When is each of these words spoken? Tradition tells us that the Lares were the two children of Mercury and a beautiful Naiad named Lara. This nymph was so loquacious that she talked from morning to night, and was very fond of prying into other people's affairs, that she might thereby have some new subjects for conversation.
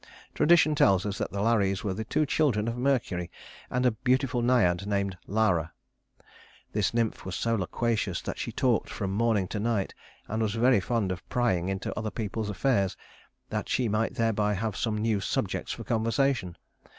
Tradition 0.33 0.73
tells 0.73 1.05
us 1.05 1.19
that 1.19 1.31
the 1.31 1.43
Lares 1.43 1.83
were 1.83 1.93
the 1.93 2.03
two 2.05 2.25
children 2.25 2.67
of 2.67 2.75
Mercury 2.75 3.29
and 3.69 3.85
a 3.85 3.91
beautiful 3.91 4.41
Naiad 4.41 4.87
named 4.87 5.15
Lara. 5.27 5.73
This 6.73 6.91
nymph 6.91 7.23
was 7.23 7.35
so 7.35 7.53
loquacious 7.53 8.19
that 8.23 8.39
she 8.39 8.51
talked 8.51 8.89
from 8.89 9.11
morning 9.11 9.47
to 9.49 9.59
night, 9.59 9.93
and 10.27 10.41
was 10.41 10.55
very 10.55 10.79
fond 10.79 11.11
of 11.11 11.29
prying 11.29 11.69
into 11.69 11.95
other 11.95 12.09
people's 12.09 12.49
affairs, 12.49 12.97
that 13.51 13.69
she 13.69 13.87
might 13.87 14.15
thereby 14.15 14.55
have 14.55 14.75
some 14.75 14.97
new 14.97 15.19
subjects 15.19 15.71
for 15.73 15.83
conversation. 15.83 16.57